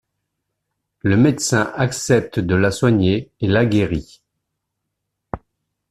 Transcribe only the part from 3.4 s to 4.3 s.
la guérit.